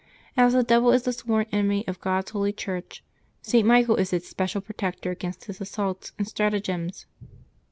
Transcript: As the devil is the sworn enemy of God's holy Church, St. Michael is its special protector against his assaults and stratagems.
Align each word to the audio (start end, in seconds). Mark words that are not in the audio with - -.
As 0.35 0.53
the 0.53 0.63
devil 0.63 0.91
is 0.93 1.03
the 1.03 1.13
sworn 1.13 1.45
enemy 1.51 1.87
of 1.87 2.01
God's 2.01 2.31
holy 2.31 2.51
Church, 2.51 3.03
St. 3.43 3.67
Michael 3.67 3.97
is 3.97 4.11
its 4.11 4.27
special 4.27 4.59
protector 4.59 5.11
against 5.11 5.45
his 5.45 5.61
assaults 5.61 6.11
and 6.17 6.27
stratagems. 6.27 7.05